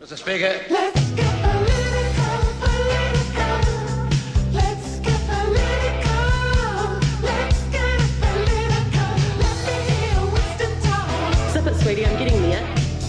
[0.00, 0.18] Mr.
[0.18, 0.60] Speaker.
[0.68, 3.56] Let's get political, political.
[4.52, 6.24] Let's get political.
[7.22, 9.10] Let's get political.
[9.40, 11.06] Let me hear Winston talk.
[11.52, 12.62] Zip it, sweetie, I'm getting there.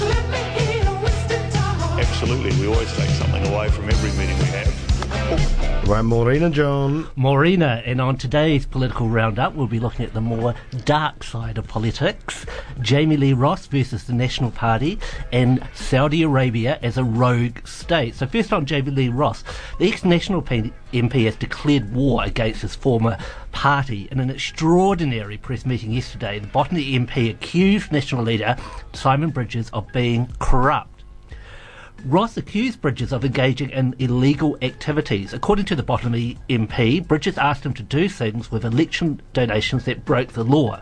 [0.00, 2.00] Let me hear Winston talk.
[2.00, 4.49] Absolutely, we always take something away from every meeting we
[5.90, 7.08] Right, Maureen John.
[7.16, 10.54] Morena, and on today's political roundup, we'll be looking at the more
[10.84, 12.46] dark side of politics
[12.80, 15.00] Jami-Lee Ross versus the National Party,
[15.32, 18.14] and Saudi Arabia as a rogue state.
[18.14, 19.42] So, first on Jami-Lee Ross,
[19.80, 23.18] the ex National MP has declared war against his former
[23.50, 24.06] party.
[24.12, 28.56] In an extraordinary press meeting yesterday, the Botany MP accused National leader
[28.92, 30.99] Simon Bridges of being corrupt.
[32.06, 35.34] Ross accused Bridges of engaging in illegal activities.
[35.34, 40.06] According to the Botany MP, Bridges asked him to do things with election donations that
[40.06, 40.80] broke the law.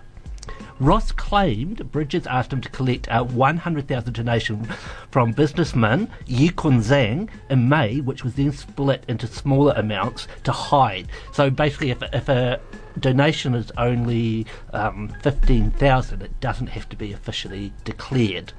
[0.79, 4.69] Ross claimed Bridges asked him to collect a 100,000 donation
[5.11, 10.53] from businessman Yi Kun Zhang in May, which was then split into smaller amounts to
[10.53, 11.09] hide.
[11.33, 12.61] So basically, if, if a
[13.01, 18.53] donation is only um, 15,000, it doesn't have to be officially declared.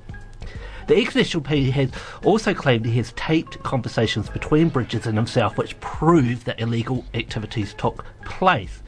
[0.90, 1.92] The ex-National P has
[2.23, 7.76] also claimed he has taped conversations between Bridges and himself which prove that illegal activities
[7.76, 8.82] took place.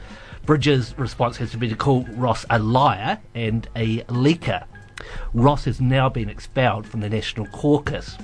[0.44, 4.64] Bridges' response has been to call Ross a liar and a leaker.
[5.32, 8.18] Ross has now been expelled from the National Caucus.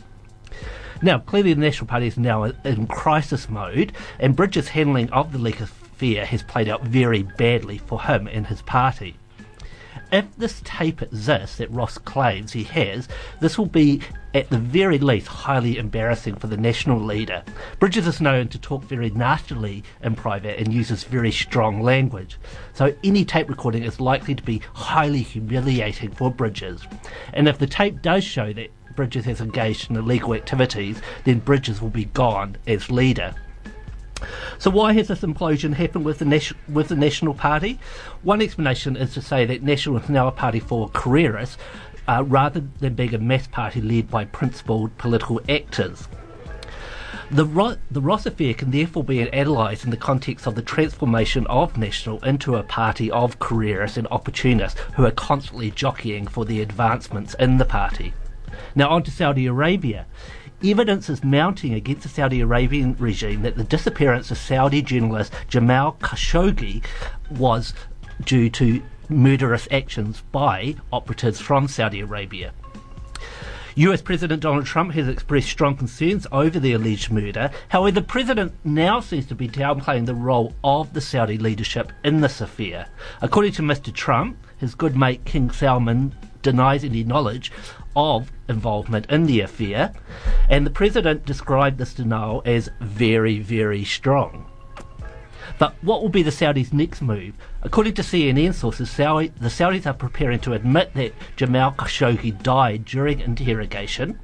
[1.01, 5.39] Now, clearly, the National Party is now in crisis mode, and Bridges' handling of the
[5.39, 9.15] leaker affair has played out very badly for him and his party.
[10.11, 13.09] If this tape exists that Ross claims he has,
[13.41, 14.01] this will be
[14.35, 17.43] at the very least highly embarrassing for the national leader.
[17.79, 22.39] Bridges is known to talk very nastily in private and uses very strong language.
[22.73, 26.83] So any tape recording is likely to be highly humiliating for Bridges.
[27.35, 31.83] And if the tape does show that Bridges has engaged in illegal activities, then Bridges
[31.83, 33.35] will be gone as leader.
[34.59, 37.79] So why has this implosion happened with the nation, with the National Party?
[38.23, 41.57] One explanation is to say that National is now a party for careerists,
[42.09, 46.09] uh, rather than being a mass party led by principled political actors.
[47.31, 51.47] The, Ro- the Ross affair can therefore be analysed in the context of the transformation
[51.49, 56.63] of National into a party of careerists and opportunists who are constantly jockeying for the
[56.63, 58.15] advancements in the party.
[58.75, 60.07] Now on to Saudi Arabia.
[60.65, 65.93] Evidence is mounting against the Saudi Arabian regime that the disappearance of Saudi journalist Jamal
[66.01, 66.83] Khashoggi
[67.31, 67.73] was
[68.25, 72.53] due to murderous actions by operatives from Saudi Arabia.
[73.77, 77.53] US President Donald Trump has expressed strong concerns over the alleged murder.
[77.69, 82.21] However, the president now seems to be downplaying the role of the Saudi leadership in
[82.21, 82.89] this affair.
[83.23, 83.95] According to Mr.
[83.95, 87.53] Trump, his good mate King Salman denies any knowledge
[87.97, 89.93] of involvement in the affair,
[90.49, 94.47] and the president described this denial as very, very strong.
[95.59, 97.35] But what will be the Saudis' next move?
[97.63, 102.85] According to CNN sources, Saudi, the Saudis are preparing to admit that Jamal Khashoggi died
[102.85, 104.21] during interrogation.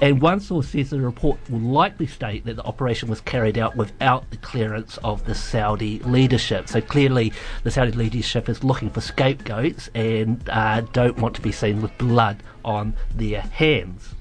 [0.00, 3.76] And one source says the report will likely state that the operation was carried out
[3.76, 6.68] without the clearance of the Saudi leadership.
[6.68, 7.32] So clearly,
[7.62, 11.96] the Saudi leadership is looking for scapegoats and uh, don't want to be seen with
[11.96, 14.14] blood on their hands.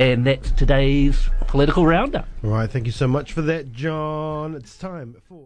[0.00, 2.26] And that's today's political roundup.
[2.42, 4.54] All right, thank you so much for that, John.
[4.54, 5.38] It's time for.